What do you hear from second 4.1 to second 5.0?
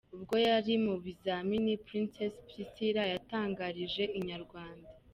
inyarwanda.